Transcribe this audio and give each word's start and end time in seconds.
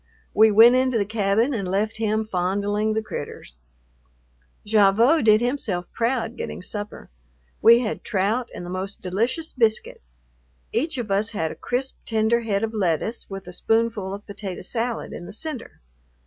We 0.33 0.49
went 0.49 0.73
into 0.73 0.97
the 0.97 1.05
cabin 1.05 1.53
and 1.53 1.67
left 1.67 1.97
him 1.97 2.25
fondling 2.25 2.93
the 2.95 3.03
"critters." 3.03 3.55
Gavotte 4.65 5.23
did 5.25 5.41
himself 5.41 5.85
proud 5.93 6.35
getting 6.35 6.63
supper. 6.63 7.11
We 7.61 7.81
had 7.81 8.03
trout 8.03 8.49
and 8.55 8.65
the 8.65 8.71
most 8.71 9.03
delicious 9.03 9.53
biscuit. 9.53 10.01
Each 10.73 10.97
of 10.97 11.11
us 11.11 11.33
had 11.33 11.51
a 11.51 11.55
crisp, 11.55 11.97
tender 12.07 12.39
head 12.39 12.63
of 12.63 12.73
lettuce 12.73 13.29
with 13.29 13.45
a 13.45 13.53
spoonful 13.53 14.11
of 14.15 14.25
potato 14.25 14.63
salad 14.63 15.13
in 15.13 15.27
the 15.27 15.33
center. 15.33 15.81